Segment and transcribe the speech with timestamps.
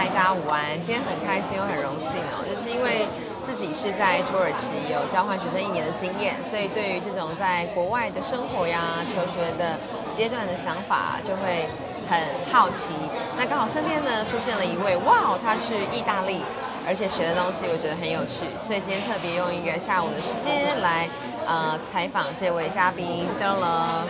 [0.00, 0.80] 嗨，大家午安！
[0.80, 3.04] 今天很开心又很荣幸哦，就是因为
[3.44, 9.76] 自己是在土耳其有交换学生一年的经验，所以对于这种在国外的生活呀、求学的
[10.16, 11.68] 阶段的想法，就会
[12.08, 12.16] 很
[12.50, 12.88] 好奇。
[13.36, 16.40] 那刚好身边呢出现了一位，哇，他去意大利，
[16.88, 21.10] 而且学的东西我觉得很有趣，所以今天特别用一个下午的时间来
[21.44, 23.28] 呃采访这位嘉宾。
[23.38, 24.08] 登了，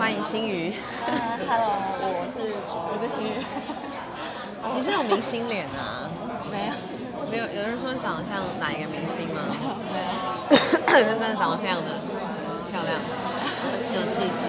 [0.00, 0.74] 欢迎新宇。
[1.06, 1.14] 呃，
[1.46, 3.86] Hello，我是我是新宇。
[4.74, 6.10] 你是有明星脸啊？
[6.50, 6.72] 没有，
[7.30, 9.42] 没有，有人说你长得像哪一个明星吗？
[10.48, 12.00] 没有，真的长得非常的
[12.70, 12.98] 漂亮，
[13.94, 14.48] 有气质。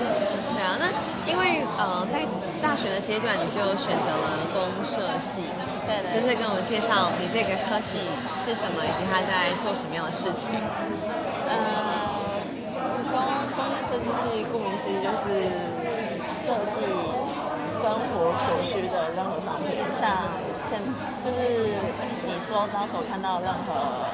[0.55, 0.91] 对啊，那
[1.29, 2.25] 因为呃，在
[2.61, 5.41] 大学的阶段你就选择了公社系，
[5.87, 10.49] 对是不是跟我们介绍你这个科系是什么，以及他在做什么样的事情？
[11.47, 11.55] 呃，
[13.07, 13.15] 工
[13.55, 15.27] 工业设计系顾名思义就是
[16.43, 16.83] 设计
[17.89, 20.29] 生活所需的任何商品，像
[20.61, 20.77] 现
[21.25, 21.73] 就是
[22.21, 24.05] 你周遭所看到任何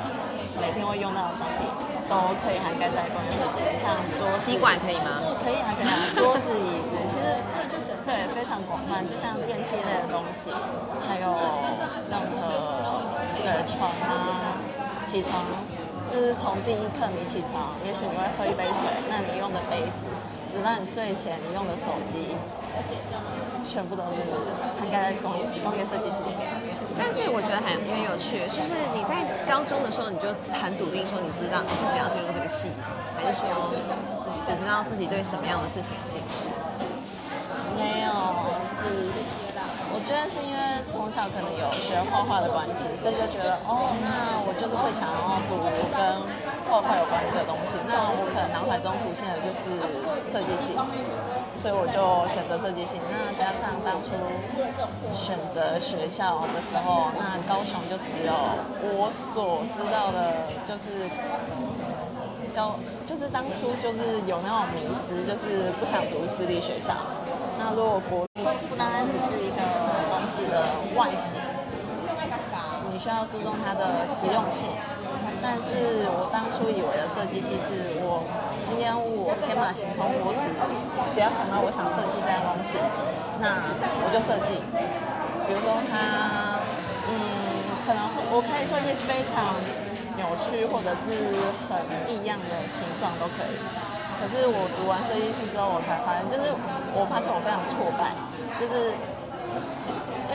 [0.56, 1.68] 每天会用到的商品，
[2.08, 5.20] 都可以涵盖在工业设计，像桌子、吸管可以吗？
[5.44, 7.36] 可以啊，可以啊，桌子、椅子，其实
[8.08, 10.56] 对非常广泛，就像电器类的东西，
[11.04, 11.28] 还有
[12.08, 13.04] 任何
[13.44, 14.56] 对床啊，
[15.06, 15.44] 起床
[16.08, 20.08] 就是从第一刻你起床，也许你会喝一杯水，那你用的杯子，
[20.56, 22.32] 直到你睡前你用的手机，
[23.68, 24.24] 全部都是
[24.86, 26.48] 应该在工工业设计系里面。
[26.96, 32.72] 但是我觉得很很有趣，就是你在高中的时候你就很笃定说你知道自己要进入这个系，
[33.20, 33.76] 还是说
[34.40, 36.48] 只知道自己对什么样的事情有兴趣？
[37.76, 38.16] 没有，
[38.80, 39.12] 是
[39.92, 45.60] 我觉得是因为从小可能有学画画的关系，所以就觉得哦，那我就是会想要读
[45.92, 46.00] 跟
[46.66, 47.76] 画画有关的东西。
[47.86, 49.76] 那我可能脑海中浮现的就是
[50.32, 50.74] 设计系，
[51.54, 52.00] 所以我就
[52.34, 53.00] 选择设计系。
[53.06, 54.16] 那加上当初
[55.14, 58.34] 选择学校的时候，那高雄就只有
[58.82, 61.06] 我所知道的，就是
[62.56, 66.94] 高，就是当初就是有那种迷思，就是不想读私立学校。
[67.58, 69.62] 那如果国立不单单只是一个
[70.44, 71.40] 的外形，
[72.92, 74.68] 你需要注重它的实用性。
[75.42, 78.26] 但是我当初以为的设计系是我
[78.66, 80.50] 今天我天马行空，我只
[81.14, 82.82] 只要想到我想设计这样东西，
[83.38, 83.62] 那
[84.02, 84.58] 我就设计。
[85.46, 86.58] 比如说它，
[87.06, 87.14] 嗯，
[87.86, 88.02] 可能
[88.34, 89.54] 我可以设计非常
[90.18, 91.14] 扭曲或者是
[91.70, 91.78] 很
[92.10, 93.54] 异样的形状都可以。
[94.18, 96.50] 可是我读完设计系之后，我才发现，就是
[96.98, 98.18] 我发现我非常挫败，
[98.58, 98.98] 就是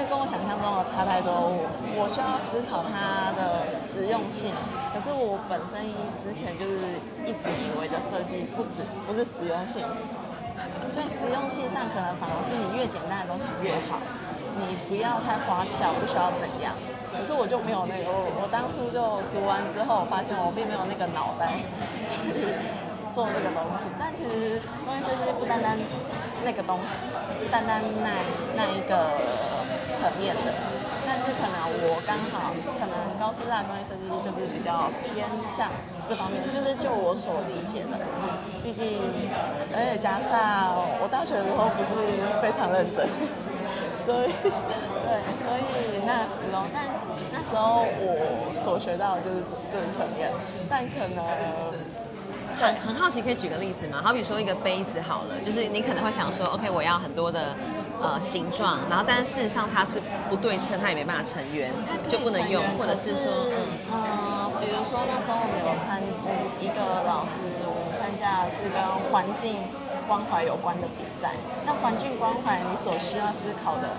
[0.09, 1.33] 跟我想象中的差太多。
[1.33, 1.67] 我
[1.97, 4.55] 我需要思考它的实用性，
[4.95, 5.83] 可是我本身
[6.23, 6.97] 之前就是
[7.27, 9.83] 一直以为的设计不止不是实用性，
[10.89, 13.99] 所以实用性上可能反而是你越简单的东西越好，
[14.57, 16.73] 你不要太花俏，不需要怎样。
[17.11, 21.51] 可是我就没有那个，我我当初就读完之后，我发现我并没有那个脑袋
[22.07, 22.55] 去
[23.11, 23.91] 做这个东西。
[23.99, 25.75] 但其实工业设计不单单
[26.47, 27.11] 那个东西，
[27.43, 28.15] 不单单那
[28.55, 29.11] 那一个
[29.91, 30.55] 层面的，
[31.05, 31.59] 但是可能
[31.91, 35.69] 我刚好可能高师大工业设计就是比较偏向
[36.09, 37.99] 这方面，就是就我所理解的。
[38.63, 39.01] 毕竟，
[39.75, 41.99] 而且加上我大学的时候不是
[42.41, 43.09] 非常认真。
[43.93, 45.11] 所以，对，
[45.43, 46.87] 所以那时候，但
[47.33, 50.31] 那时候我所学到的就是这这层面，
[50.69, 51.25] 但可能
[52.59, 54.01] 很很好奇，可以举个例子吗？
[54.03, 57.55] 好比说一个杯子好了，就是你可能会想说，OK，我要很多的
[58.01, 61.71] 呃形状，然后但是事实上它是不对称，它也没办法成圆，
[62.09, 63.29] 就不能用，或者是说，
[63.93, 66.01] 嗯、呃，比如说那时候我们有参
[66.61, 68.81] 一个老师，我们参加的是跟
[69.13, 69.61] 环境
[70.09, 71.37] 关怀有关的比赛。
[71.67, 73.93] 那环境关怀，你所需要思考的，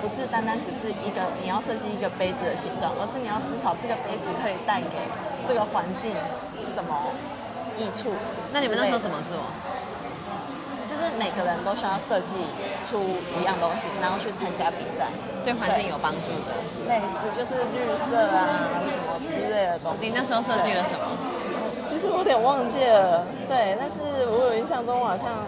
[0.00, 5.02] 不是单单只是一个你要设计一个杯子的形状，而是你要思考这个杯子可以带给
[5.46, 6.14] 这个环境
[6.74, 6.94] 什么
[7.76, 8.14] 益处。
[8.52, 9.34] 那你们那时候怎么做？
[10.98, 12.34] 就是每个人都需要设计
[12.82, 12.98] 出
[13.38, 15.06] 一样东西，然后去参加比赛，
[15.44, 16.50] 对环境有帮助的。
[16.90, 19.98] 类似就是绿色啊什么之类的东西。
[20.08, 21.06] 你那时候设计了什么？
[21.86, 25.46] 其实我有点忘记了，对，但是我有印象中好像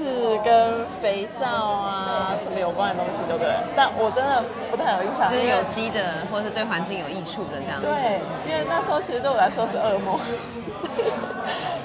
[0.00, 3.52] 是跟肥皂啊什么有关的东西，对不对？
[3.76, 5.28] 但我真的不太有印象。
[5.28, 7.80] 就是有机的，或者是对环境有益处的这样。
[7.80, 10.18] 对，因为那时候其实对我来说是噩梦。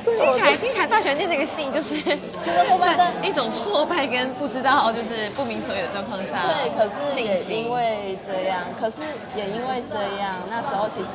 [0.06, 1.98] 听起来听起来大学念这个系就是
[2.46, 6.46] 在一种挫败跟不知道就是不明所以的状况下。
[6.46, 9.02] 对，可是也因为这样，可是
[9.36, 11.10] 也因为这样，那时候其实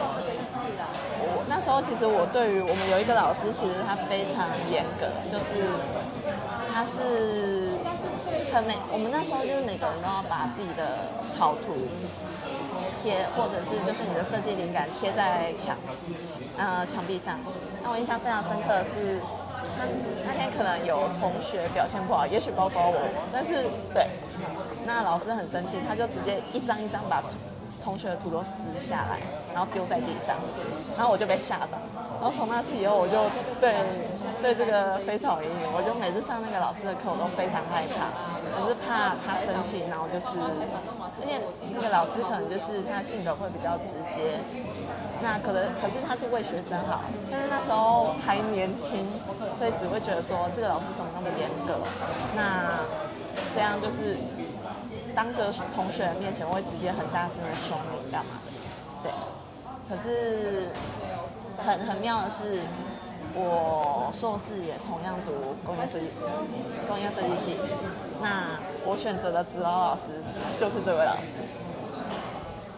[0.00, 0.08] 我
[1.54, 5.70] 那时候其实我对于我们有一个老师，其实他非常严格，就是
[6.66, 7.78] 他是
[8.50, 11.78] 可能每我们那时候就是每个人都要把自己的草图
[12.98, 15.78] 贴，或者是就是你的设计灵感贴在墙
[16.58, 17.38] 呃墙壁上。
[17.84, 19.22] 那我印象非常深刻的是，
[19.78, 19.86] 他
[20.26, 22.98] 那天可能有同学表现不好，也许包括我，
[23.32, 23.62] 但是
[23.94, 24.10] 对，
[24.84, 27.22] 那老师很生气，他就直接一张一张把
[27.84, 28.50] 同学的图都撕
[28.80, 29.20] 下来，
[29.52, 30.36] 然后丢在地上，
[30.96, 31.76] 然后我就被吓到，
[32.16, 33.28] 然后从那次以后我就
[33.60, 33.76] 对
[34.40, 38.08] 对这个非常有阴影，我就每次上那个老师的课我都非常害怕，
[38.56, 40.32] 我是怕他生气，然后就是，
[41.20, 41.36] 而且
[41.76, 44.40] 那个老师可能就是他性格会比较直接，
[45.20, 49.04] 那可能可是他是为学生好，但是那时候还年轻，
[49.52, 51.76] 所以只会觉得说这个老师怎么那么严格，
[52.32, 52.80] 那
[53.52, 54.16] 这样就是。
[55.14, 58.40] 当着同学的面前，我会直接很大声的凶你干嘛？
[59.02, 59.12] 对。
[59.86, 60.68] 可是
[61.58, 62.60] 很很妙的是，
[63.34, 66.08] 我硕士也同样读工业设计，
[66.88, 67.56] 工业设计系。
[68.22, 70.22] 那我选择的指导老师
[70.56, 71.36] 就是这位老师。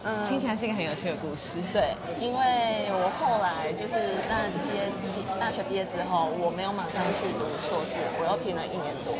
[0.03, 1.59] 嗯，听起来是一个很有趣的故事。
[1.73, 4.87] 对，因为我后来就是当然是毕业
[5.39, 9.15] 大学毕业之后，我没有马上去读硕士，我又停了一年多。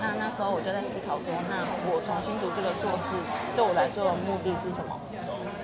[0.00, 3.14] 那那时候我就在思考说，那我重新读这个硕士，
[3.54, 4.94] 对我来说的目的是什么？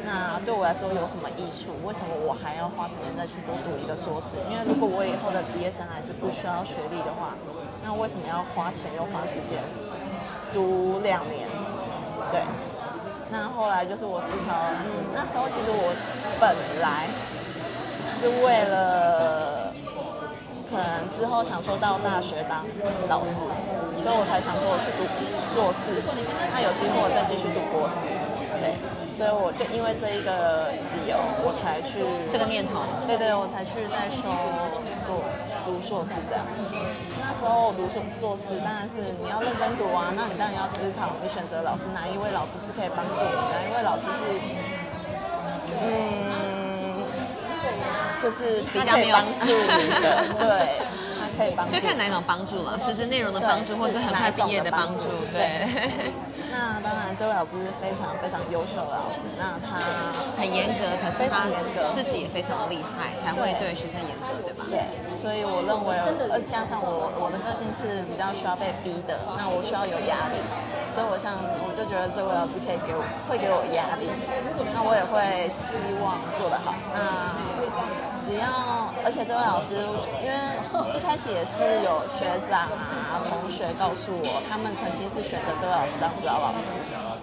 [0.05, 1.73] 那对我来说有什么益处？
[1.87, 4.37] 为什么我还要花时间再去多读一个硕士？
[4.51, 7.33] 因为如果我以后的职业生涯是不需要学历的话，
[7.83, 9.63] 那为什么要花钱又花时间
[10.53, 11.49] 读两年？
[12.31, 12.43] 对。
[13.31, 14.53] 那后来就是我思考，
[14.85, 15.95] 嗯，那时候其实我
[16.39, 17.09] 本来
[18.21, 19.73] 是为了。
[20.71, 22.65] 可能之后想说到大学当
[23.07, 23.43] 老师，
[23.97, 25.07] 所以我才想说我去读
[25.55, 26.03] 硕士，
[26.53, 28.05] 那有机会我再继续读博士，
[28.61, 28.75] 对，
[29.09, 34.27] 所以我就因为这一个理由，我才去这个念头，对对，我才去再修
[35.07, 35.23] 读
[35.65, 36.45] 读硕士这样。
[37.23, 44.23] 那时候我读硕硕士，当然是你要认真读啊，那你当然要思考你选择老师哪一位老师是可以帮助你，哪一位老师是，
[45.81, 46.35] 嗯。
[48.23, 50.84] 就是比较没有帮助你的， 对，他
[51.37, 51.75] 可以帮助。
[51.75, 55.03] 就看哪种帮助了，实质内容的帮助，或是很快毕业的帮助，
[55.33, 55.69] 对。
[56.55, 57.51] 那当然，这位老师
[57.83, 59.83] 非常非常优秀的老师，那他
[60.39, 61.51] 很严格，可是他
[61.91, 64.63] 自己也非常的厉害，才会对学生严格，对吧？
[64.71, 65.99] 对，所以我认为，
[66.31, 70.39] 呃，加上我我的个性是比较需要被逼的，那我需要有压力，
[70.95, 71.35] 所以我想
[71.67, 74.07] 我就觉得这位老师可以给我会给我压力，
[74.71, 76.79] 那我也会希望做得好。
[76.95, 77.35] 那
[78.25, 79.77] 只要，而且这位老师，
[80.25, 80.35] 因为
[80.97, 86.73] 一开始也是有学长啊、同学告诉我，他们曾经是选择这位老师当指导老师。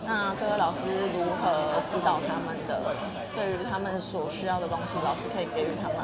[0.05, 0.79] 那这位老师
[1.13, 2.81] 如何指导他们的？
[3.33, 5.97] 对于他们所需要的东西，老师可以给予他们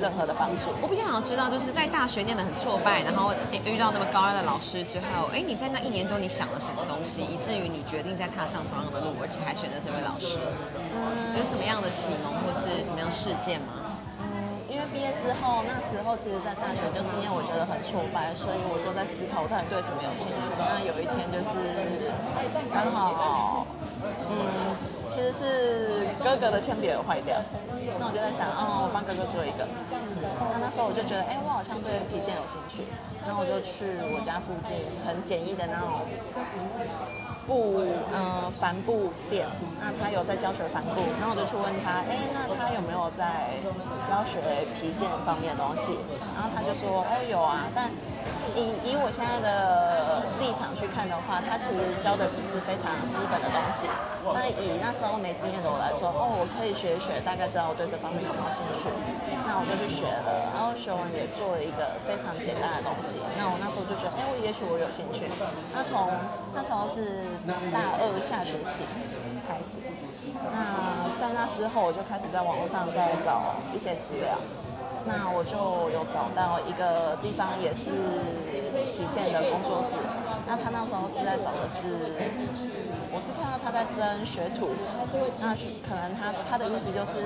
[0.00, 0.72] 任何的帮助。
[0.80, 3.32] 我比较想知道，就是在大学念得很挫败，然后
[3.64, 10.36] 遇到那么高压的老师之后，哎，你在那一年多，你想了什么东西，以至于你决定再踏上同样的路，而且还选择这位老师？
[10.92, 13.85] 嗯，有什么样的启蒙或是什么样事件吗？
[14.96, 20.48] 毕业之后，那时候其实，在大学就是因为我觉得很挫败，所以我就在思考我到底对什么有兴趣。
[20.56, 21.52] 那有一天就是
[22.72, 23.66] 刚好，
[24.24, 24.72] 嗯，
[25.12, 27.36] 其实是哥哥的铅笔坏掉，
[28.00, 29.68] 那我就在想，哦，我帮哥哥做一个。
[30.48, 32.80] 那那时候我就觉得，哎，我好像对皮件有兴趣，
[33.28, 33.84] 那我就去
[34.16, 36.08] 我家附近很简易的那种。
[37.46, 37.78] 布，
[38.10, 39.46] 嗯，帆布店，
[39.78, 43.54] 那他有在教学帆布，然后我就去问他，哎，那他有没有在
[44.02, 44.42] 教学
[44.74, 45.98] 皮件方面的东西？
[46.34, 47.90] 然后他就说，哦，有啊，但
[48.54, 53.88] 以以我现在的立场去看的话，他其实教的只是非常基本的东西。
[54.34, 58.90] 那以那时候没经验的我来说，哦，我可以学一学，大概知道我对这方面有没有兴趣。
[59.46, 63.22] 那我就去学了，然后学完也做了一个非常简单的东西。
[63.38, 65.30] 那我那时候就觉得，哎，我也许我有兴趣。
[65.72, 66.10] 那从
[66.54, 67.26] 那时候是。
[67.72, 68.82] 大二下学期
[69.46, 69.78] 开始，
[70.52, 74.36] 那在那之后，我就开始在网络上再找一些资料。
[75.06, 75.56] 那我就
[75.94, 77.94] 有找到一个地方，也是
[78.92, 79.94] 体健的工作室。
[80.46, 81.94] 那他那时候是在找的是，
[83.14, 84.74] 我是看到他在争学徒。
[85.40, 85.54] 那
[85.86, 87.22] 可能他他的意思就是，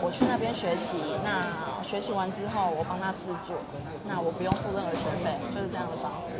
[0.00, 1.50] 我去那边学习，那
[1.82, 3.58] 学习完之后，我帮他制作，
[4.06, 6.38] 那我不用付任何学费，就是这样的方式。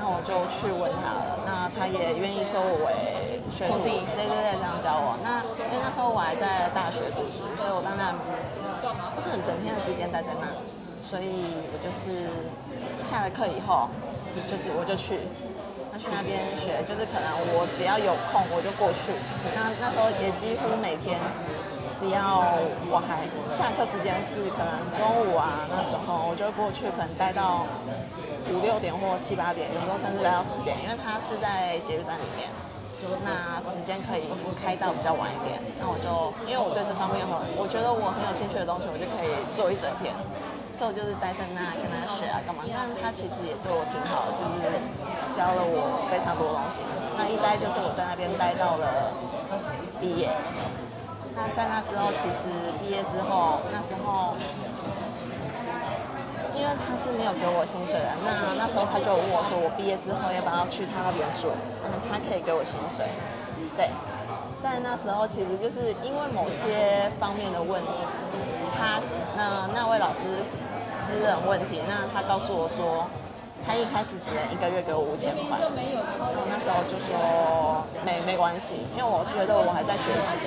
[0.00, 5.12] 那我就去问他了，那他也愿意收我为学徒，对对对，这样教我。
[5.20, 8.16] 那因为那时候我还在大学读书，所以我当然
[9.20, 10.56] 不可能整天的时间待在那里，
[11.02, 12.32] 所以我就是
[13.04, 13.88] 下了课以后，
[14.48, 15.20] 就是我就去，
[15.92, 19.12] 那去那边学，就是可能我只要有空我就过去。
[19.52, 21.20] 那那时候也几乎每天
[22.00, 22.56] 只要
[22.88, 27.68] 我还下课时间是可能中午啊，那时候我就会过去，可能待到
[28.48, 32.48] 五六点或七八点，有时候甚至待到十点，因为它是在捷运站里面，
[33.24, 34.28] 那时间可以
[34.62, 35.60] 开到比较晚一点。
[35.80, 40.14] 那我就因为我对这方面很，我觉得我很有兴趣的东西，我就可以做一整天。
[40.70, 44.78] 所以我就是待在那跟他学啊干嘛，但他其实也对我挺好的，就是
[45.34, 46.78] 教了我非常多东西。
[47.18, 49.10] 那一待就是我在那边待到了
[50.00, 50.30] 毕业。
[51.34, 54.34] 那在那之后，其实毕业之后，那时候
[56.60, 58.28] 因为他是没有给我薪水的，那
[58.60, 61.48] 那时候他就问我说，我毕业之后要不要去他那边住？
[62.04, 63.08] 他可以给我薪水，
[63.76, 63.88] 对。
[64.62, 67.88] 但那时候其实就是因为某些方面的问题，
[68.76, 69.00] 他
[69.36, 70.44] 那那位老师。
[71.10, 73.04] 私人问题，那他告诉我说，
[73.66, 80.38] 他一开始只能一个月给我五千块，然后那时候就说没没关系，因为我觉得我还在学习，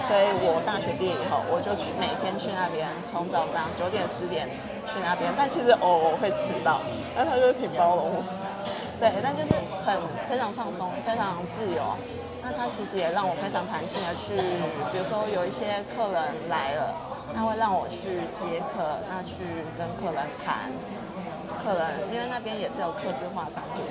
[0.00, 4.48] 所以我大学毕业以后，我就去每天去那边，从早上九点十点
[4.88, 6.80] 去那边，但其实偶尔会迟到，
[7.14, 8.24] 但他就挺包容我，
[8.98, 9.52] 对，但就是
[9.84, 9.96] 很
[10.28, 11.82] 非常放松，非常自由，
[12.42, 14.34] 那他其实也让我非常弹性的去，
[14.90, 16.94] 比如说有一些客人来了。
[17.34, 19.40] 他会让我去接客，那去
[19.78, 20.68] 跟客人谈，
[21.64, 23.86] 客人因为那边也是有客制化商品，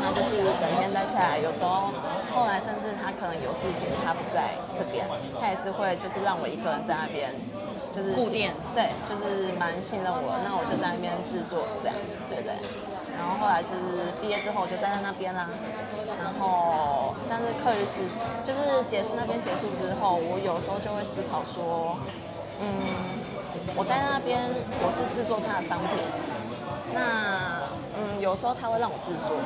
[0.00, 1.92] 那就是整天待下来，有时候
[2.34, 5.06] 后来甚至他可能有事情他不在这边，
[5.40, 7.34] 他也是会就是让我一个人在那边，
[7.92, 11.96] 就是固定，对，就是蛮信任我，那我就在那边制作这样，
[12.28, 12.54] 对不对？
[13.16, 13.72] 然后后来是
[14.20, 15.48] 毕业之后我就待在那边啦，
[16.22, 18.04] 然后但是课余时
[18.44, 21.96] 就是结束那边结束之后，我有时候就会思考说。
[22.58, 22.72] 嗯，
[23.76, 24.40] 我待在那边，
[24.80, 26.00] 我是制作他的商品。
[26.94, 27.65] 那
[27.98, 29.36] 嗯，有时候他会让我制作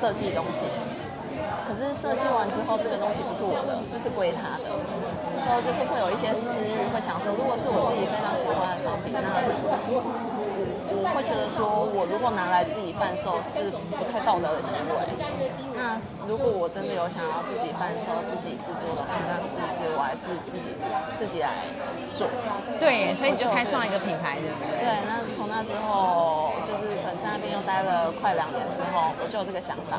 [0.00, 0.64] 设计东西，
[1.66, 4.72] 可是设计完之后，这个东西不是我的，这是归他的。
[5.34, 9.22] 有时候就是会有一些私欲，会想说，如果是我自己非常喜欢的商品，那。
[10.96, 14.96] 我会觉得说，我如果拿来自己贩售是不太道德的行为。
[15.76, 20.86] 那如果我真的有想要自己贩售、自己制作的话，那是不是我还是自己自
[21.18, 21.66] 自己来
[22.14, 22.28] 做？
[22.80, 24.80] 对，所以你就开创了一个品牌，对不对？
[24.80, 26.43] 对，那从那之后，
[26.80, 29.98] 就是可能在那边又待了快两年之后，我就有这个想法。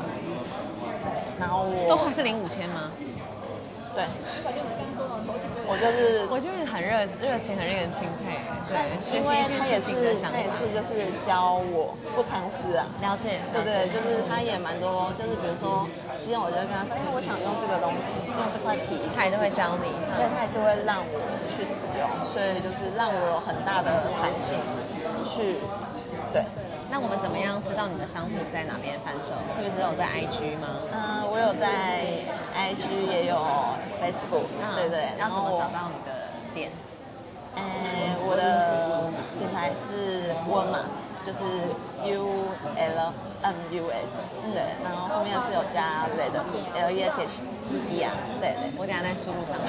[1.04, 2.90] 对，然后我都还是领五千吗？
[3.96, 4.04] 对，
[5.64, 8.36] 我就是我就是很热热情，很令人钦佩。
[8.68, 8.76] 对，
[9.16, 9.88] 因为他也是
[10.20, 12.84] 他也是就是教我不藏私啊。
[13.00, 15.88] 了解，对对，就是他也蛮多，就是比如说
[16.20, 21.16] 今天我就跟他说，哎，我想用这个东西，用这块皮，他也都会教你，对，他也是会让我
[21.48, 24.60] 去使用，所以就是让我有很大的弹性
[25.24, 25.56] 去，
[26.36, 26.44] 对。
[26.96, 29.36] 那我们怎么样知道你的商品在哪边贩售？
[29.52, 30.80] 是不是有在 IG 吗？
[30.88, 32.24] 嗯，我有在
[32.56, 33.36] IG，也有
[34.00, 35.12] Facebook，对对。
[35.20, 36.72] 要怎么找到你的店？
[37.52, 37.60] 嗯，
[38.24, 40.88] 我的品牌是 Womas，
[41.20, 41.68] 就是
[42.08, 42.48] U
[42.80, 43.12] L
[43.44, 44.16] M U S，
[44.56, 46.40] 对，然后后面是有加 Z 的
[46.80, 47.44] L E H
[47.92, 48.08] E 啊，
[48.40, 48.72] 对对。
[48.80, 49.60] 我等下在输入上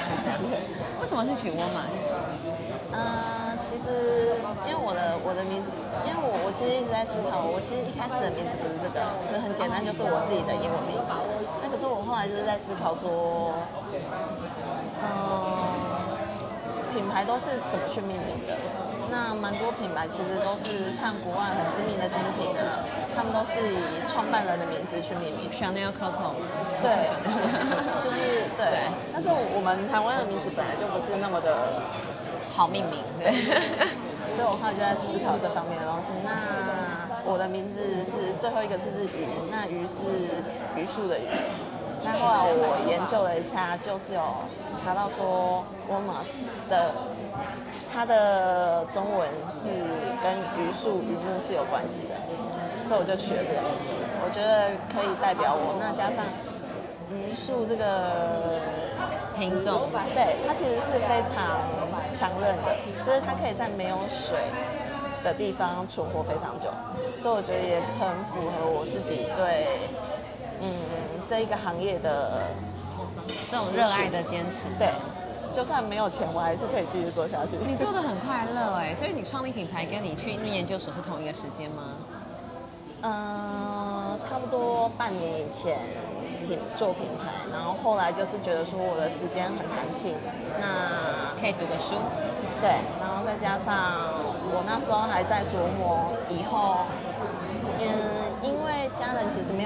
[1.02, 1.92] 为什么是取 Womas？
[2.88, 4.32] 嗯，其实
[4.64, 5.68] 因为我的我的名字，
[6.08, 11.12] 因为我我其实一直在思考，我其实一开始的名字不是这个，其实很简单，就是我自己的英文名字。
[11.60, 13.52] 那可是我后来就是在思考说，
[15.04, 15.12] 嗯，
[16.88, 18.56] 品牌都是怎么去命名的？
[19.10, 22.84] 那蛮多品牌其实都是像国外很知名的精品啊，
[23.16, 25.50] 他们都是以创办人的名字去命名。
[25.50, 26.36] Chanel Coco。
[26.80, 27.08] 对，
[28.00, 28.88] 就是对。
[29.12, 31.56] 但是我们台湾的名字本来就不是那么的。
[32.50, 33.30] 好命名，对，
[34.34, 36.10] 所以我后来就在思考这方面的东西。
[36.24, 40.02] 那我的名字是最后一个字是鱼，那鱼是
[40.74, 41.28] 榆树的鱼。
[42.02, 44.22] 那后来我研究了一下，就是有
[44.74, 46.34] 查到说 w a m a s
[46.68, 46.90] 的
[47.92, 49.68] 它的中文是
[50.22, 52.14] 跟榆树、榆木是有关系的，
[52.86, 53.94] 所以我就取了这个名字。
[54.24, 55.76] 我觉得可以代表我。
[55.80, 56.24] 那加上
[57.10, 58.60] 榆树这个
[59.36, 61.60] 品种，对它其实是非常。
[62.10, 64.38] 强韧的，就是它可以在没有水
[65.22, 66.70] 的地方存活非常久，
[67.18, 69.66] 所以我觉得也很符合我自己对
[70.62, 70.72] 嗯
[71.28, 72.44] 这一个行业的
[73.50, 74.66] 这种热爱的坚持。
[74.78, 74.88] 对，
[75.52, 77.56] 就算没有钱，我还是可以继续做下去。
[77.66, 81.82] 你做的很快乐哎， 所以你创立品牌跟你去念研究所是同一个时间吗？
[83.02, 85.76] 嗯，差不多半年以前。
[86.46, 90.14] 品做品牌，然后后来就是觉得说我的时间很弹性，
[90.56, 91.96] 那可以读个书，
[92.62, 94.16] 对，然后再加上
[94.48, 96.86] 我那时候还在琢磨以后，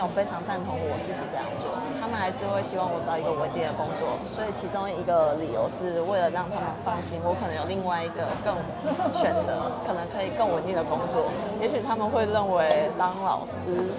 [0.02, 8.54] 有非常赞同我自己这样做，他们还还是会希望我找一个稳定的工作，所以其中一个理由是为了让他们放心，我可能有另外一个更
[9.12, 11.26] 选择，可能可以更稳定的工作。
[11.60, 13.90] 也许他们会认为当老师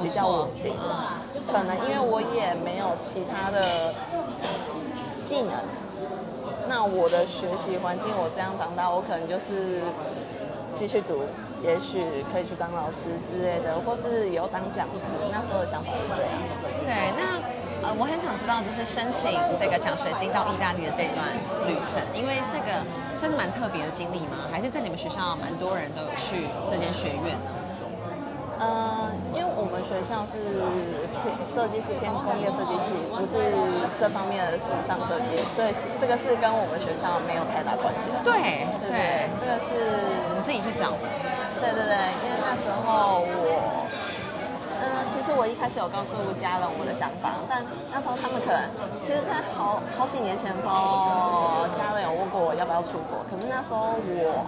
[0.00, 0.72] 比较稳定，
[1.50, 3.92] 可能因为我也没有其他的
[5.24, 5.50] 技能。
[6.68, 9.82] 那我的学习环境，我这样长大，我可能就是
[10.76, 11.26] 继续读，
[11.64, 15.08] 也许可以去当老师之类的，或是以后当讲师。
[15.32, 16.30] 那时候的想法是这样。
[16.84, 17.40] 对，那
[17.88, 21.32] 呃，我很想知道，就是申请这个奖学金到意大利的这段
[21.64, 22.84] 旅程，因为这个
[23.16, 24.44] 算是蛮特别的经历吗？
[24.52, 27.48] 还是在你们学校蛮多人都有去这间学院呢？
[28.60, 30.36] 呃，因为我们学校是
[31.10, 33.40] 偏设计是偏工业设计系，不是
[33.98, 38.20] 这方面的时尚设计，所以这个是跟我们学校没有太大关系的。
[38.22, 39.72] 对对，这个是
[40.36, 41.08] 你自己去找的。
[41.64, 43.88] 对对对，因为那时候我，
[44.84, 48.60] 嗯，其实我一开始有告诉家人我的想法，但那时候他们可能，
[49.00, 54.44] 其实，在好好几年前的时候，家人有问过我要不要出国，可是那时候我。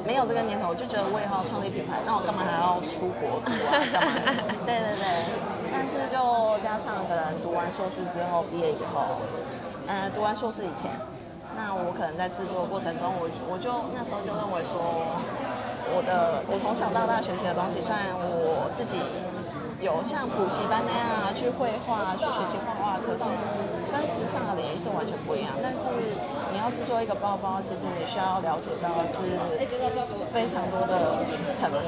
[0.00, 3.76] 没有这个念头，我就觉得我以后要创立品牌，那我干嘛还要出国读啊？
[4.64, 5.28] 对对对。
[5.68, 6.16] 但是就
[6.64, 9.20] 加上可能读完硕士之后，毕业以后，
[9.86, 10.90] 呃，读完硕士以前，
[11.54, 14.80] 那我可能在制作过程中，我我就那时候就认为说，
[15.92, 18.96] 我的我从小到大学习的东西，虽然我自己
[19.80, 23.24] 有像补习班那样啊去绘画、去学习画画，可是
[23.90, 25.50] 跟时尚的领域是完全不一样。
[25.58, 25.88] 但是
[26.52, 29.18] 你要制作一个包包，其实你需要了解到的是
[30.30, 31.82] 非常多的层面。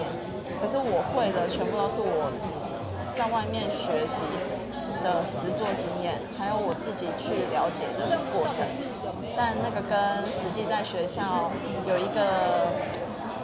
[0.60, 2.30] 可是我会的全部都是我
[3.14, 4.22] 在外面学习
[5.02, 8.66] 的实作经验，还有我自己去了解的过程。
[9.36, 9.96] 但那个跟
[10.30, 11.50] 实际在学校
[11.88, 12.72] 有一个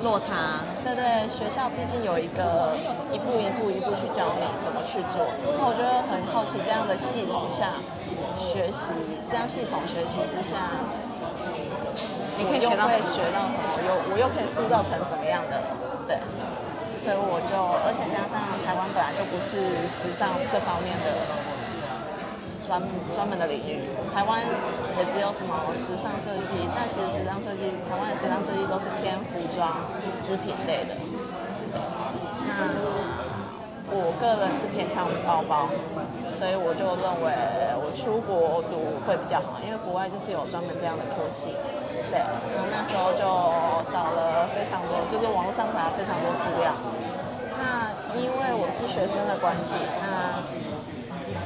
[0.02, 0.62] 落差。
[0.84, 2.76] 对对，学校毕竟有一个
[3.12, 5.26] 一步一步一步去教你怎么去做。
[5.58, 7.80] 那我觉得很好奇，这样的系统下
[8.38, 8.92] 学习，
[9.30, 10.70] 这样系统学习之下。
[12.38, 13.82] 你可以学到学到什么？
[13.82, 15.58] 又我又可以塑造成怎么样的？
[16.06, 16.14] 对，
[16.94, 21.18] 所以我就，而且加上台湾本来就不是时尚这方面的
[22.68, 22.82] 专
[23.16, 23.80] 专门的领域，
[24.12, 29.88] 台湾也只有什么时尚设计，但其实时尚设计，台湾的时尚设计都是偏服装
[30.20, 30.92] 织品类的。
[32.44, 32.68] 那
[33.88, 35.72] 我个人是偏向包包，
[36.28, 37.32] 所以我就认为
[37.80, 41.56] 我出国读会比较好，因为国外就是有专门这样的科系。
[42.12, 43.24] 对，然后那时候就
[43.88, 46.76] 找了非常多，就是网络上查了非常多资料。
[47.56, 47.88] 那
[48.20, 50.44] 因为我是学生的关系，那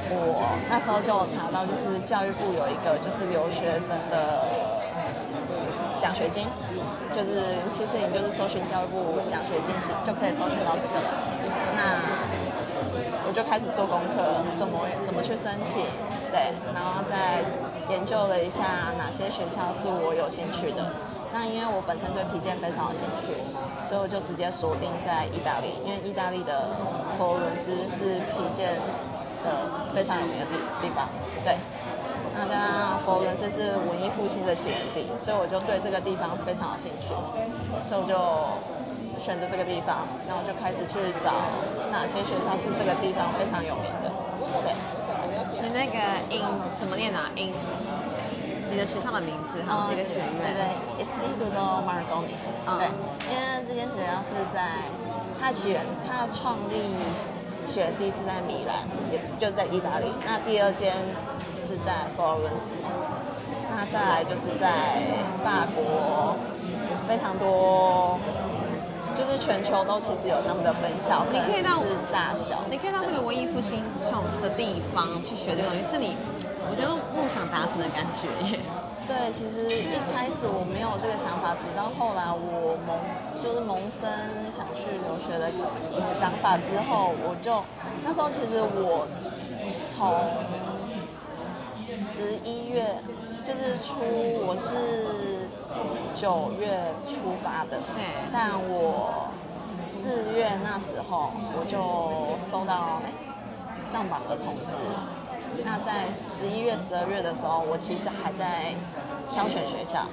[0.09, 4.47] 我那时候就查到，就是教育部有一个就是留学生的
[5.99, 6.47] 奖学金，
[7.13, 10.95] 就是其实你就是搜寻教育部奖学金，就可以搜寻到这个。
[11.75, 11.99] 那
[13.25, 15.85] 我就开始做功课，怎么怎么去申请，
[16.31, 17.45] 对，然后再。
[17.89, 20.87] 研究了一下哪些学校是我有兴趣的，
[21.33, 23.35] 那因为我本身对皮件非常有兴趣，
[23.83, 26.63] 所以我就直接锁定在意大利，因为意大利的
[27.19, 28.79] 佛罗伦斯是皮件
[29.43, 31.07] 的非常有名的地地方。
[31.43, 31.57] 对，
[32.33, 37.11] 那加上佛罗伦斯是文艺复兴的起源地，所以我就对这个地方非常有兴趣，
[37.83, 38.15] 所以我就
[39.21, 41.31] 选择这个地方，然后就开始去找
[41.91, 44.09] 哪些学校是这个地方非常有名的。
[44.63, 44.73] 对。
[45.63, 45.97] 你那个
[46.29, 46.43] in
[46.77, 47.53] 怎么念啊？in
[48.69, 50.27] 你的学校的名字哈，这个学院。
[50.35, 50.61] 对对
[50.99, 52.35] ，Istituto Marconi。
[52.77, 52.89] 对，
[53.31, 54.83] 因为这间学校是在
[55.39, 56.75] 它起源，它创立
[57.65, 58.77] 起源地是在米兰，
[59.11, 60.05] 也就在意大利。
[60.25, 60.93] 那第二间
[61.55, 62.71] 是在佛罗伦斯，
[63.69, 65.01] 那再来就是在
[65.43, 66.35] 法国，
[67.07, 68.19] 非常多。
[69.15, 71.77] 就是全球都其实有他们的分校，你可以到
[72.11, 76.17] 大小，你可以到这个文艺复兴创的地方去学这个东西，是你
[76.67, 78.59] 我觉得梦想达成的感觉耶。
[79.07, 82.97] 对，其实一开始我没有这个想法，直到后来我萌
[83.41, 84.09] 就是萌生
[84.49, 85.51] 想去留学的
[86.13, 87.63] 想法之后，我就
[88.03, 89.07] 那时候其实我
[89.83, 90.13] 从
[91.77, 92.95] 十一月。
[93.43, 93.99] 就是出
[94.47, 95.49] 我是
[96.15, 99.27] 九月出发的，对，但我
[99.77, 103.11] 四月那时候我就收到哎
[103.91, 104.71] 上榜的通知。
[105.63, 108.73] 那在十一月、十二月的时候，我其实还在
[109.29, 110.07] 挑选学校。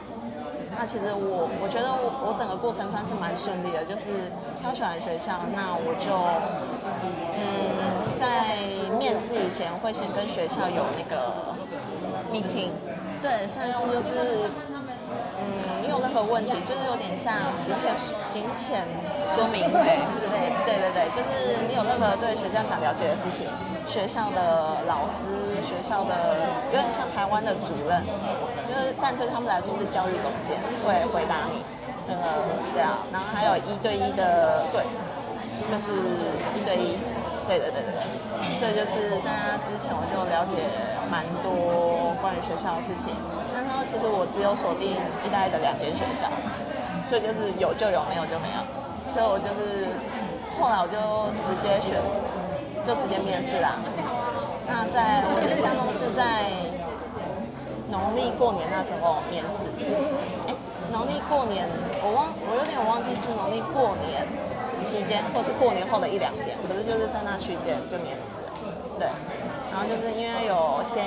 [0.76, 6.14] 那其实我我觉得我我整个过程算是蛮顺利的，就是挑选完学校，那我就
[7.34, 7.40] 嗯
[8.18, 8.56] 在
[8.96, 11.54] 面试以前会先跟学校有那个
[12.32, 12.70] meeting。
[13.20, 14.48] 对，算是就是，
[16.18, 18.82] 问题，就是有点像行前行前
[19.30, 19.78] 说明会
[20.18, 23.46] 之类，对对对，就是你有任何对学校想了解的事情，
[23.86, 28.02] 学校的老师、学校的有点像台湾的主任，
[28.66, 31.62] 就是但对他们来说是教育总监，会回答你，
[32.08, 32.20] 那个
[32.74, 34.82] 这样，然后还有一对一的对，
[35.70, 35.92] 就是
[36.56, 36.98] 一对一，
[37.50, 37.98] 对对对对，
[38.62, 40.62] 所以就是在那之前我就了解
[41.10, 43.10] 蛮多关于学校的事情，
[43.50, 46.30] 那时候其实我只有锁定一大的两间学校，
[47.02, 48.62] 所以就是有就有，没有就没有，
[49.10, 49.90] 所以我就是
[50.54, 50.94] 后来我就
[51.42, 51.98] 直接选，
[52.86, 53.82] 就直接面试啦。
[54.70, 56.54] 那在我印象中是在
[57.90, 59.66] 农历过年那时候面试，
[60.46, 60.54] 哎，
[60.94, 61.66] 农历过年
[61.98, 64.22] 我忘我有点忘记是农历过年
[64.82, 68.38] 期间，或是过年后的一两天，可是就是在那区间就面试，
[68.98, 69.08] 对。
[69.70, 71.04] 然后就是因为有先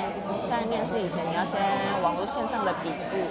[0.49, 1.59] 在面试以前，你要先
[2.01, 3.27] 网络线上的笔试，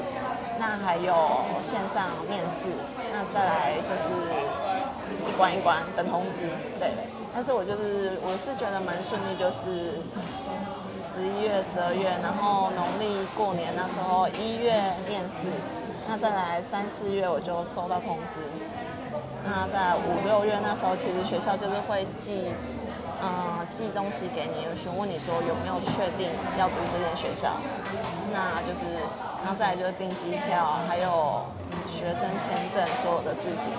[0.58, 1.14] 那还有
[1.62, 2.68] 线上面试，
[3.12, 4.12] 那再来就是
[5.26, 6.90] 一关一关等通知，对。
[7.34, 10.04] 但是我就是我是觉得蛮顺利，就是
[11.16, 14.70] 十一月、十二月，然后农历过年那时候一月
[15.08, 15.48] 面试，
[16.06, 18.38] 那再来三四月我就收到通知，
[19.44, 22.52] 那在五六月那时候，其实学校就是会寄。
[23.24, 26.26] 嗯，寄东西给你，询问你说有没有确定
[26.58, 27.54] 要读这间学校，
[28.34, 28.82] 那就是，
[29.44, 31.46] 然后再来就是订机票，还有
[31.86, 33.70] 学生签证所有的事情，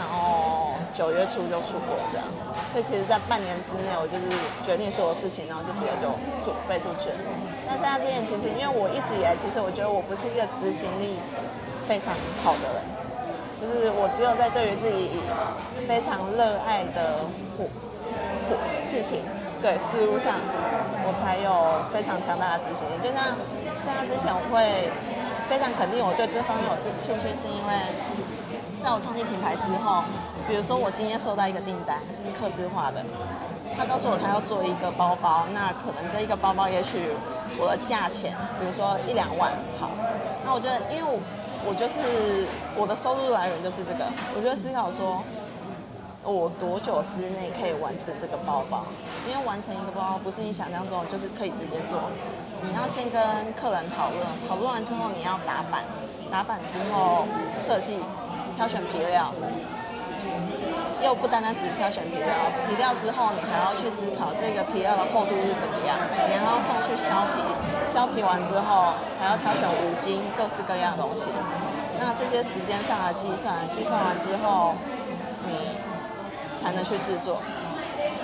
[0.00, 2.24] 然后九月初就出国这样，
[2.72, 4.24] 所以其实，在半年之内，我就是
[4.64, 6.08] 决定所有事情，然后就直接就
[6.40, 7.20] 出飞出去了。
[7.68, 11.20] 那在那之前，其实因为我一直以来，其实我觉得我不是一个执行力
[11.84, 12.80] 非常好的人，
[13.58, 15.18] 就是我只有在对于自己
[15.86, 17.26] 非常热爱的
[17.58, 17.66] 活
[18.78, 19.18] 事情，
[19.60, 20.38] 对事物上，
[21.02, 22.94] 我才有非常强大的执行力。
[23.02, 23.34] 就像
[23.82, 24.88] 在那之前，我会
[25.50, 27.72] 非常肯定我对这方面有兴兴趣，是因为
[28.78, 30.06] 在我创立品牌之后，
[30.46, 33.02] 比如说我今天收到一个订单是客制化的，
[33.76, 37.10] 他告诉我他要做一个包包，那可能这一个包包也许
[37.58, 39.50] 我的价钱，比如说一两万，
[39.82, 39.90] 好，
[40.46, 41.18] 那我觉得因为我
[41.66, 44.04] 我就是我的收入来源就是这个，
[44.36, 45.22] 我就思考说。
[46.24, 48.84] 我多久之内可以完成这个包包？
[49.26, 51.96] 因为完成一个包包不是你想象中就是可以直接做，
[52.60, 53.22] 你要先跟
[53.54, 55.84] 客人讨论，讨论完之后你要打版，
[56.30, 57.24] 打版之后
[57.64, 57.96] 设计、
[58.56, 59.32] 挑选皮料，
[61.02, 62.28] 又不单单只是挑选皮料，
[62.68, 67.40] 皮料之后你还要去思考这个皮料的厚度是怎么样，你还要送去削皮，
[67.86, 71.26] 削皮完之后还要挑选五金，各式各样的东西。
[72.00, 74.74] 那这些时间上的计算，计算完之后，
[75.46, 75.78] 你
[76.56, 77.38] 才能去制作。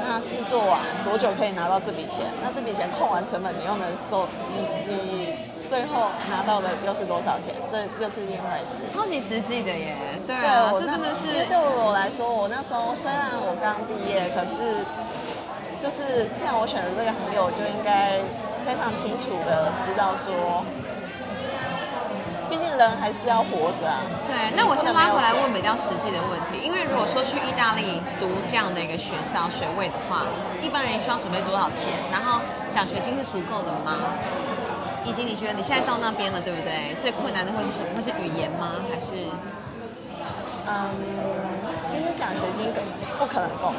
[0.06, 2.26] 那制作完多久可以拿到这笔钱？
[2.42, 5.33] 那这笔钱扣完成本，你又能收你你
[5.74, 7.52] 最后拿到的又是多少钱？
[7.72, 8.94] 这又是另外一次。
[8.94, 14.86] 超级实际的耶，对对啊，这真的因为是对我来说，我那时候虽然我刚毕业，可是
[15.82, 18.22] 就是既然我选了这个行业，我就应该
[18.62, 20.62] 非常清楚的知道说，
[22.46, 23.98] 毕竟人还是要活着啊。
[24.30, 24.54] 对。
[24.54, 30.22] 那我先拉回来问比较实际的问题，因为如果说去意大利读这样的一个学校学位的话，
[30.62, 31.90] 一般人需要准备多少钱？
[32.14, 32.38] 然后
[32.70, 34.14] 奖学金是足够的吗？
[35.04, 36.94] 以及你觉得你现在到那边了，对不对？
[37.00, 37.88] 最困难的会是什么？
[37.94, 38.76] 会是语言吗？
[38.90, 39.28] 还是
[40.66, 40.88] 嗯，
[41.84, 42.72] 其实奖学金
[43.18, 43.68] 不可能够，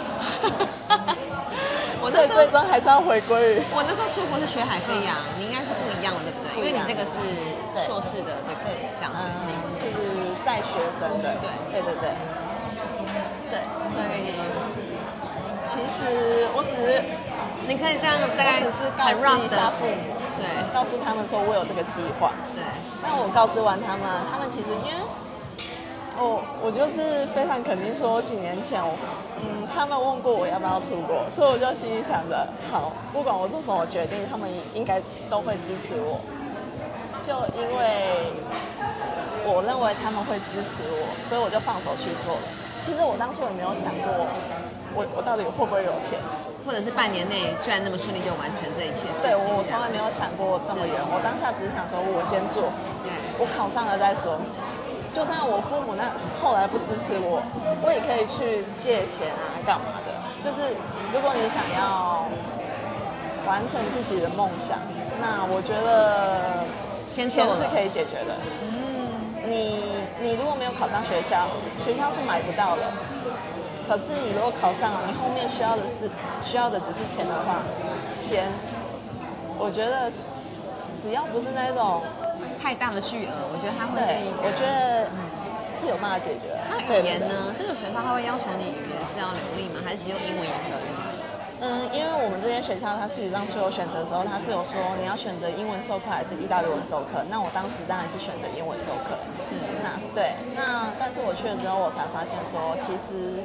[1.99, 6.53] 我那时候所以最终还是要回归于我那时候出国是学海飞扬，你应该是不一样的，对不对？
[6.57, 7.17] 因为你那个是
[7.73, 9.49] 对硕士的这个奖学金。
[9.57, 9.97] 嗯，就是
[10.45, 11.33] 在学生的，
[11.73, 12.13] 对对对对，
[13.49, 14.37] 对，所以
[15.65, 17.01] 其实我只是
[17.67, 22.31] 你可以这样大概只是告很知 rough 的父母，对告诉他们说我有这个计划。
[22.53, 22.63] 对，
[23.03, 25.01] 那我告知完他们，他们其实因为
[26.17, 28.95] 我我就是非常肯定说，几年前我
[29.39, 36.19] 嗯，他们问过我要不要出国，所以我就心里想着，好，不管我做什么决定，他们应该都会支持我。
[37.21, 38.31] 就因为
[39.43, 42.47] 我认为他们会支持我，所以我就放手去做了。
[42.81, 44.27] 其实我当初也没有想过
[44.95, 46.17] 我，我到底会不会有钱。
[46.65, 49.29] 或者是半年内居然那么顺利就完成这一切事情。
[49.29, 52.73] 对我我从来没有想过这么远，我当下只是想说，我先做，
[53.05, 54.39] 对我考上了再说。
[55.13, 56.09] 就算我父母那
[56.41, 57.39] 后来不支持我，
[57.85, 60.11] 我也可以去借钱啊，干嘛的？
[60.41, 60.73] 就是
[61.13, 62.25] 如果你想要
[63.45, 64.81] 完成自己的梦想，
[65.21, 66.65] 那我觉得
[67.07, 68.33] 先钱是可以解决的。
[68.65, 69.13] 嗯，
[69.47, 69.85] 你
[70.19, 72.83] 你如果没有考上学校，学校是买不到的。
[73.87, 76.09] 可是你如果考上了，你后面需要的是
[76.41, 77.61] 需要的只是钱的话，
[78.09, 78.49] 钱，
[79.57, 80.11] 我觉得
[81.01, 82.01] 只要不是那种
[82.61, 84.41] 太大的巨额，我觉得它会是一，个。
[84.41, 85.05] 我觉得
[85.61, 86.65] 是有办法解决的。
[86.69, 87.53] 那语言呢？
[87.57, 89.81] 这个学校他会要求你语言是要流利吗？
[89.85, 91.04] 还是其实用英文也可以？
[91.61, 97.23] 嗯，因为我们这间学校它事实上是有选择的时候，它是有说你要选择英文授课还是意大利文授课。
[97.29, 99.15] 那我当时当然是选择英文授课。
[99.47, 103.39] 是那对，那但是我去了之后，我才发现说，其实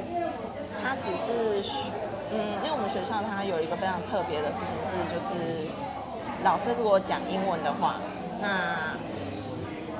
[0.83, 1.63] 它只是，
[2.35, 5.71] 嗯，因为我们学校它有一个非常特别的事情是，就是
[6.43, 7.95] 老师如果讲英文的话，
[8.41, 8.75] 那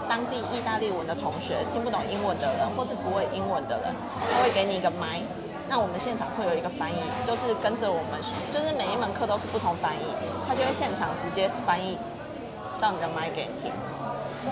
[0.09, 5.23] 当地意大利文的同学听不懂英文的人，或是不会英文的人，他会给你一个麦。
[5.67, 8.19] 那我们现场会有一个翻译，就是跟着我们，
[8.51, 10.05] 就是每一门课都是不同翻译，
[10.47, 11.97] 他就会现场直接翻译
[12.79, 13.71] 到你的麦给你听。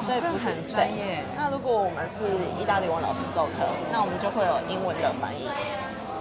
[0.06, 2.22] 所以不是很专业那如果我们是
[2.62, 5.50] 意大利文老师授课，那我们就会有英文的翻译。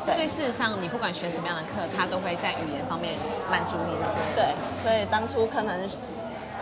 [0.06, 3.12] 对所以事实上，你不管学什么样的课，他都会在语言方面
[3.50, 4.08] 满足你的。
[4.34, 5.86] 对，所以当初可能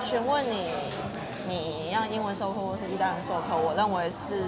[0.02, 0.74] 询问你，
[1.48, 4.42] 你要英文授课或是意大利文授课，我认为是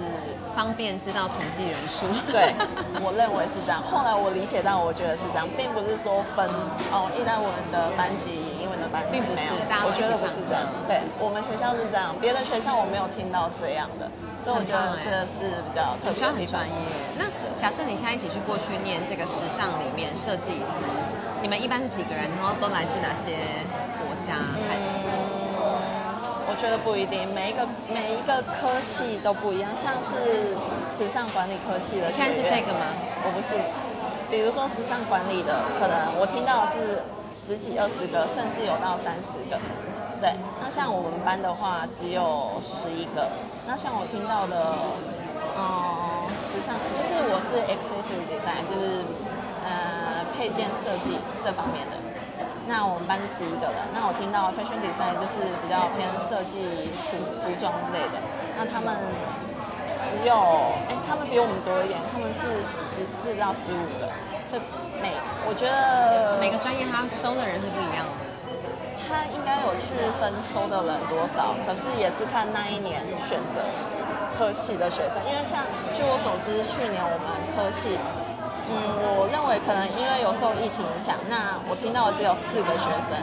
[0.55, 2.05] 方便知道统计人数。
[2.31, 2.51] 对，
[2.99, 3.79] 我认为是这样。
[3.81, 6.43] 后来我理解到，我觉得是这样，并不是说分
[6.91, 10.67] 哦，意大利文的班级、英文的班级，并不是大家都我觉得不是这样。
[10.83, 14.11] 对，我们学校是这样，别的学校我没有听到这样的，
[14.43, 16.67] 所以我觉得这个是比较特学校很专。
[16.67, 16.75] 业。
[17.15, 17.23] 那
[17.55, 20.59] 假设你现在一起去过去念这个时尚里面设计，
[21.39, 22.27] 你们一般是几个人？
[22.35, 23.39] 然后都来自哪些
[24.03, 24.35] 国家？
[24.67, 24.98] 还嗯，我
[26.59, 29.71] 觉得不一定，每一个每一个科系都不一样。
[29.77, 30.51] 像是
[30.91, 32.91] 时尚管理科系的现在是这个吗？
[33.23, 33.55] 我不是，
[34.29, 36.99] 比如说时尚管理的，可能我听到的是
[37.31, 39.55] 十几二十个，甚至有到三十个。
[40.19, 43.31] 对，那像我们班的话只有十一个。
[43.65, 44.75] 那像我听到的，
[45.55, 48.99] 嗯，时尚就是我是 accessory design，就是
[49.63, 51.95] 呃配件设计这方面的。
[52.69, 58.21] 那我们班是十一个人，那我听到 fashion design 就是比较偏设计服服装类的。
[58.53, 58.93] 那他们
[60.05, 60.37] 只有，
[60.85, 62.61] 哎、他们比我们多一点，他们是
[62.93, 64.05] 十四到十五个，
[64.45, 64.61] 所以
[65.01, 65.17] 每
[65.49, 68.13] 我觉得每个专业他收的人是不一样的。
[69.01, 73.65] 他应该有去分收的人多少，可是也是看那一年选择
[74.37, 75.65] 科系的学生，因为像
[75.97, 77.97] 据我所知，去年我们科系，
[78.69, 83.17] 嗯，我认为可能因为有受疫情影响，那我听到的只有四个学生，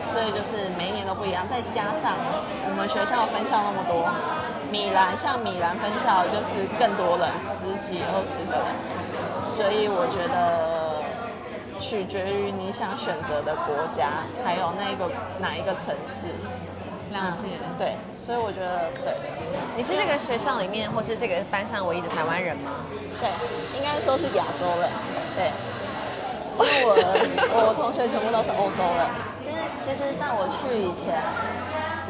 [0.00, 2.14] 所以就是每一年都不一样，再加上
[2.64, 4.06] 我们学校分校那么多，
[4.70, 8.70] 米兰像米兰分校就是更多人，十几二十个人，
[9.44, 10.80] 所以我觉得。
[11.80, 14.04] 取决于你想选择的国家，
[14.44, 16.28] 还有那个哪一个城市。
[17.10, 17.48] 了解。
[17.60, 19.14] 嗯对，所以我觉得对
[19.76, 22.84] 你是这个学校里面或是这个班上唯一的台湾人吗？
[23.20, 23.28] 对，
[23.76, 24.88] 应该说是亚洲人。
[25.36, 25.48] 对，
[26.58, 26.92] 因为我
[27.72, 29.02] 我同学全部都是欧洲人。
[29.40, 31.16] 其实其实在我去以前，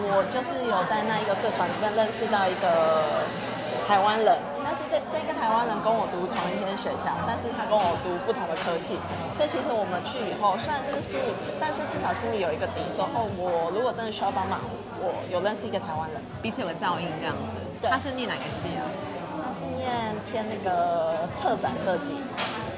[0.02, 3.22] 我就是有在那一个社团里面认识到一个
[3.86, 4.34] 台湾人，
[4.66, 8.98] 但是这这个台湾人跟我读同一间学校，但是他跟我读不同的科系，
[9.34, 11.30] 所以其实我们去以后，虽然就是心里，
[11.62, 14.58] 但是至少心里有一个底，说哦，我如果真的需要帮忙，
[15.00, 17.56] 我有认识一个台湾人，彼此有个照应这样子。
[17.80, 18.84] 对他是念哪个系啊？
[19.40, 19.88] 他是念
[20.28, 22.20] 偏那个策展设计，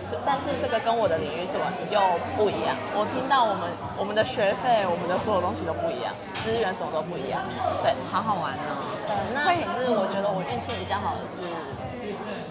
[0.06, 1.98] 是但是这个跟我的领域是完又
[2.38, 2.78] 不一样。
[2.94, 3.66] 我听到我们
[3.98, 7.42] 我们的学费，我们的所有东西都不一样，资源什么都不一样。
[7.82, 8.78] 对，好好玩哦。
[9.10, 11.42] 呃，那可是我觉得我运气比较好的是，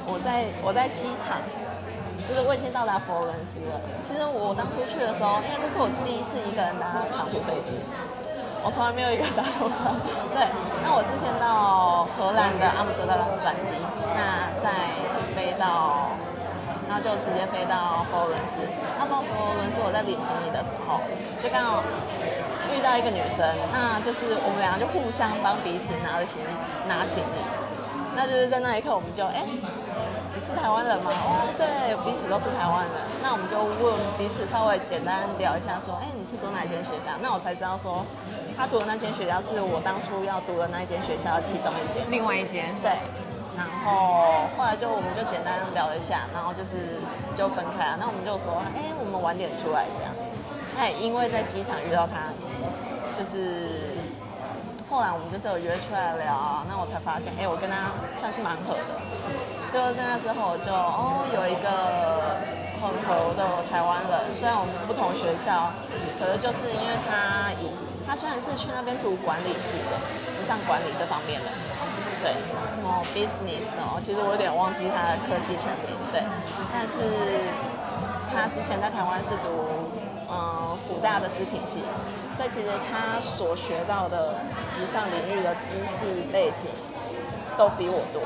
[0.04, 1.40] 我在我在机场，
[2.28, 3.80] 就是我已经到达佛罗伦斯了。
[4.04, 7.80] 其实我当初去的时候，因为这是我第一次一个人搭长途飞机，
[8.64, 9.98] 我从来没有一个搭过长。
[10.34, 10.48] 对，
[10.84, 13.74] 那我是先到荷兰的阿姆斯特丹转机，
[14.14, 14.70] 那再
[15.36, 16.14] 飞到，
[16.88, 18.62] 然后就直接飞到佛罗伦斯。
[18.98, 21.02] 那到佛罗伦斯，我在领行李的时候，
[21.42, 21.82] 就刚好
[22.70, 23.42] 遇到一个女生，
[23.74, 26.54] 那就是我们两个就互相帮彼此拿着行李，
[26.88, 27.42] 拿行李。
[28.14, 29.42] 那就是在那一刻，我们就哎、
[30.42, 31.12] 是台湾人吗？
[31.14, 32.98] 哦，对，彼此都是台湾人。
[33.22, 37.14] 那我们就问彼此稍微简单聊一下，说，哎、你是读哪一间学校？
[37.22, 38.04] 那我才知道说，
[38.58, 42.02] 他读的那间学校是我当初要读的那一间学校其中一间。
[42.10, 42.74] 另外一间。
[42.82, 42.98] 对，
[43.56, 46.98] 然后后来就我们就简单聊了一下，然后就是
[47.38, 47.98] 就分开了。
[48.02, 50.12] 那我们就说，哎、我们晚点出来这样。
[50.76, 52.34] 那也因为在机场遇到他，
[53.14, 53.94] 就是
[54.90, 58.84] 后来我们就是有约出来聊啊，那我才发现，哎、我跟他算是蛮合的。
[59.72, 62.36] 就在那之后，我就哦有一个
[62.84, 65.72] 很合的台湾人，虽然我们不同学校，
[66.20, 67.72] 可是就是因为他以
[68.06, 69.96] 他虽然是去那边读管理系的，
[70.28, 71.48] 时尚管理这方面的，
[72.20, 72.36] 对，
[72.76, 76.20] 什么 business 哦，其实我有点忘记他的科系全名，对，
[76.76, 77.48] 但是
[78.28, 79.88] 他之前在台湾是读
[80.28, 81.80] 呃呃福大的织品系，
[82.34, 86.70] 所以其实他所学到的时尚领域的知识背景
[87.58, 88.22] 都比我多，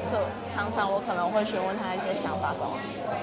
[0.00, 2.72] 所以常常我可能会询问他一些想法什么，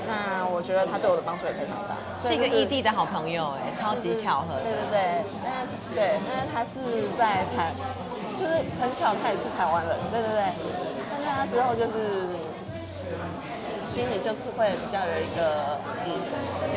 [0.06, 1.98] 那我觉得他对我的帮助也非常大。
[2.16, 4.78] 所是一个异地的好朋友哎，超级巧合对的。
[4.90, 7.74] 对对，但是对，但是他是在台，
[8.38, 10.54] 就是很巧，他也是台湾人，对对对。
[11.10, 12.27] 但是他之后就是
[13.98, 16.14] 心里就是会比较有一个嗯，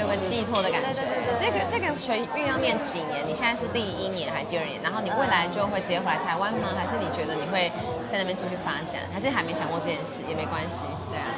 [0.01, 0.89] 有个寄托的感觉。
[0.97, 3.21] 对对对对这个这个学运要念几年？
[3.29, 4.81] 你现在是第一年还是第二年？
[4.81, 6.73] 然后你未来就会直接回来台湾吗？
[6.73, 7.69] 还是你觉得你会
[8.11, 9.05] 在那边继续发展？
[9.13, 10.25] 还是还没想过这件事？
[10.27, 10.81] 也没关系，
[11.13, 11.29] 对啊。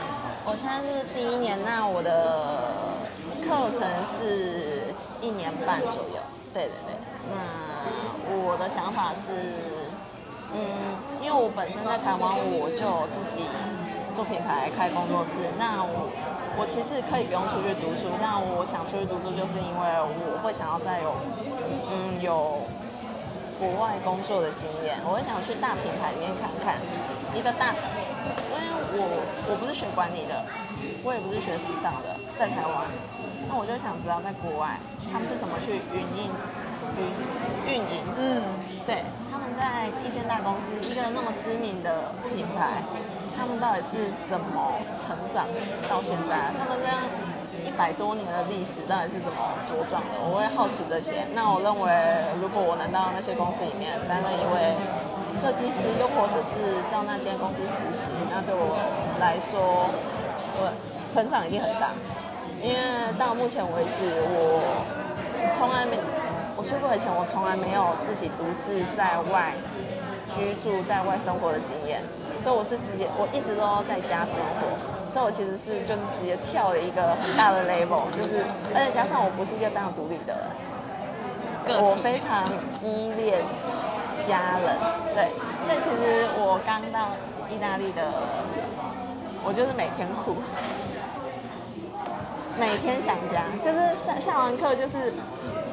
[0.46, 2.78] 我现在是第一年，那我的
[3.42, 6.22] 课程是一年半左右。
[6.54, 6.94] 对对对，
[7.26, 7.34] 那
[8.30, 9.34] 我的想法是，
[10.54, 10.62] 嗯，
[11.18, 13.42] 因为我本身在台湾，我就自己
[14.14, 15.30] 做品牌开工作室。
[15.58, 16.08] 那我
[16.56, 21.16] 我其实可以不用出去读书，那我想出去读书，就是因为我会想要再有，
[21.88, 22.62] 嗯，有
[23.58, 26.76] 国外工作的经验，我会想去大品牌里面看看
[27.32, 28.62] 一个大，因为
[28.94, 29.00] 我
[29.48, 30.44] 我不是学管理的，
[31.02, 32.90] 我也不是学时尚的，在台湾，
[33.48, 34.76] 那我就想知道在国外
[35.12, 36.28] 他们是怎么去运营
[36.98, 37.08] 运
[37.64, 38.42] 运营，嗯，
[38.84, 42.82] 对，他们在一间大公司，一个那么知名的品牌，
[43.36, 45.46] 他们到底是怎么成长
[45.88, 46.52] 到现在？
[46.58, 46.98] 他们这样
[47.64, 50.18] 一百多年的历史到底是怎么茁壮的？
[50.20, 51.24] 我会好奇这些。
[51.34, 51.88] 那我认为，
[52.40, 54.74] 如果我能到那些公司里面担任一位
[55.38, 58.78] 设计师，又或者是到那间公司实习，那对我
[59.20, 59.88] 来说，
[60.58, 60.72] 我
[61.08, 61.90] 成长一定很大。
[62.62, 62.78] 因为
[63.18, 64.62] 到目前为止，我
[65.54, 65.98] 从来没
[66.56, 69.52] 我出国以前，我从来没有自己独自在外
[70.30, 72.02] 居住、在外生活的经验，
[72.42, 74.66] 所以我是直接我一直都在家生活，
[75.06, 78.42] 所以我其实是就是直接跳了一个很大的 level，就是
[78.74, 80.34] 而且加上我不是一个非常独立的
[81.68, 82.50] 人，我非常
[82.82, 83.38] 依恋
[84.18, 84.74] 家人，
[85.14, 85.30] 对，
[85.68, 87.14] 但其实我刚到
[87.48, 88.10] 意大利的，
[89.46, 90.34] 我就是每天哭。
[92.58, 95.14] 每天想家，就是上下完课就是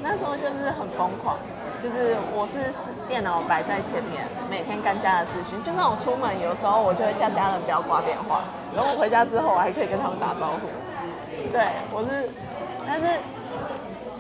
[0.01, 1.35] 那时候就是很疯狂，
[1.81, 2.59] 就是我是
[3.07, 5.61] 电脑摆在前面，每天干家的事情。
[5.63, 8.43] 就算我出门，有时候我就会叫家人不要挂电话，
[8.75, 10.67] 然后我回家之后我还可以跟他们打招呼。
[11.51, 11.63] 对，
[11.95, 12.27] 我是，
[12.85, 13.07] 但是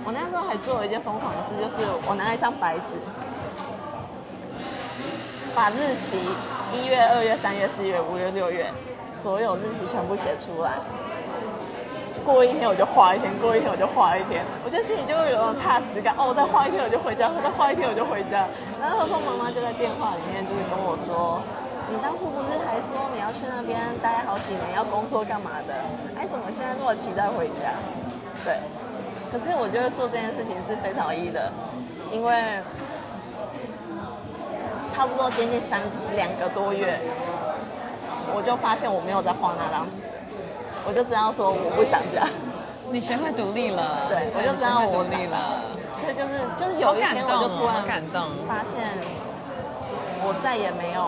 [0.05, 2.95] 我那时候还做了一件疯狂的事，就是我拿一张白纸，
[5.53, 6.17] 把日期
[6.71, 8.71] 一月、二月、三月、四月、五月、六月
[9.05, 10.79] 所有日期全部写出来。
[12.29, 16.13] 过一天我就画一天，过一天我就画一天，我就心里就会有种踏实感。
[16.15, 18.45] 哦，我再画一天我就回家，我再画一天我就回家。
[18.79, 21.41] 然后那时候妈妈就在电话里面就是跟我说
[21.89, 25.73] ：“你当初不是还说你要去那边待好几年，要工作干嘛的？
[26.13, 27.73] 哎，怎么现在那么期待回家？”
[28.45, 28.61] 对，
[29.33, 31.51] 可是我觉得做这件事情是非常有意的，
[32.13, 32.61] 因为
[34.87, 35.81] 差不多接近三
[36.15, 37.01] 两个多月，
[38.35, 40.05] 我就发现我没有在画那张纸。
[40.89, 42.25] 我就知道说我不想这样，
[42.89, 45.61] 你学会独立了，对，我就知道我独立了，
[46.01, 48.81] 所以就是就是有一天我就突然好感动，发现
[50.25, 51.05] 我再也没有，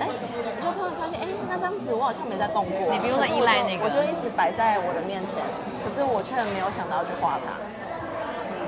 [0.00, 5.44] 哎，我就突然发现，哎，那张纸我好像没在动过，你不用再依赖那个，我就一直摆在我的面前，
[5.84, 7.52] 可是我却没有想到去画它，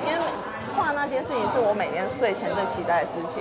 [0.05, 0.21] 因为
[0.77, 3.41] 画那件事情是我每天睡前最期待的事情。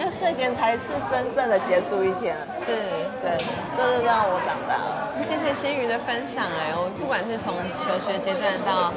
[0.00, 2.34] 因为睡前才是真正的结束一天，
[2.64, 2.72] 是
[3.20, 3.36] 对，
[3.76, 5.12] 这是让我长大了。
[5.22, 8.90] 谢谢心瑜的分享，哎，我不管是从求学阶段到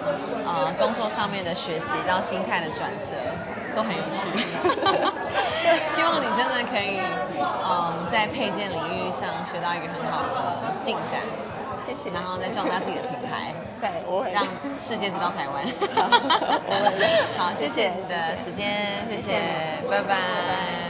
[0.48, 3.20] 呃工作上面的学习，到心态的转折，
[3.76, 4.32] 都很有趣。
[5.92, 7.04] 希望你真的可以，
[7.36, 11.20] 嗯，在配件领域上学到一个很好的进展。
[11.86, 13.52] 谢谢，然后再壮大自己的品牌，
[13.84, 14.48] 对，让
[14.80, 15.68] 世界知道台湾。
[17.36, 19.36] 好，谢谢你的时间，谢谢，
[19.92, 20.83] 拜拜。